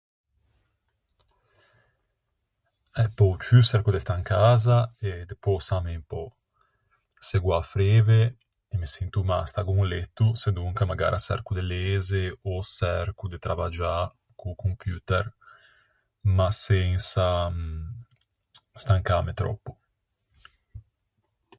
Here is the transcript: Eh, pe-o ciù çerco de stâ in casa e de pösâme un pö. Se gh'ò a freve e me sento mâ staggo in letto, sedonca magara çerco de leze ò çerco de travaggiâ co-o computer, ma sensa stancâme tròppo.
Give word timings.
Eh, 2.99 3.07
pe-o 3.15 3.31
ciù 3.43 3.57
çerco 3.69 3.89
de 3.93 3.99
stâ 4.03 4.13
in 4.19 4.25
casa 4.35 4.77
e 5.09 5.11
de 5.29 5.35
pösâme 5.43 5.91
un 5.99 6.05
pö. 6.11 6.23
Se 7.27 7.37
gh'ò 7.43 7.53
a 7.59 7.67
freve 7.73 8.21
e 8.73 8.75
me 8.81 8.87
sento 8.93 9.19
mâ 9.29 9.37
staggo 9.49 9.73
in 9.81 9.87
letto, 9.93 10.25
sedonca 10.43 10.83
magara 10.89 11.19
çerco 11.25 11.51
de 11.57 11.63
leze 11.71 12.23
ò 12.51 12.53
çerco 12.75 13.25
de 13.31 13.37
travaggiâ 13.45 13.95
co-o 14.39 14.55
computer, 14.63 15.23
ma 16.35 16.47
sensa 16.65 17.27
stancâme 18.83 19.33
tròppo. 19.39 19.71